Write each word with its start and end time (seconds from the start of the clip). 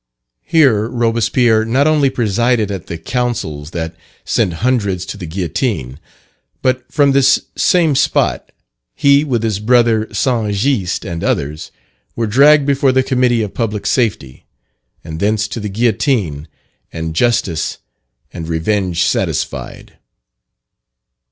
Here 0.45 0.89
Robespierre 0.89 1.63
not 1.63 1.85
only 1.85 2.09
presided 2.09 2.71
at 2.71 2.87
the 2.87 2.97
counsels 2.97 3.69
that 3.69 3.95
sent 4.25 4.51
hundreds 4.65 5.05
to 5.05 5.15
the 5.15 5.27
guillotine; 5.27 5.99
but 6.63 6.91
from 6.91 7.11
this 7.11 7.43
same 7.55 7.93
spot, 7.93 8.51
he, 8.95 9.23
with 9.23 9.43
his 9.43 9.59
brother 9.59 10.11
St. 10.11 10.55
Just 10.55 11.05
and 11.05 11.23
others, 11.23 11.69
were 12.15 12.25
dragged 12.25 12.65
before 12.65 12.91
the 12.91 13.03
Committee 13.03 13.43
of 13.43 13.53
Public 13.53 13.85
Safety, 13.85 14.47
and 15.03 15.19
thence 15.19 15.47
to 15.47 15.59
the 15.59 15.69
guillotine, 15.69 16.47
and 16.91 17.13
justice 17.13 17.77
and 18.33 18.47
revenge 18.47 19.05
satisfied. 19.05 19.99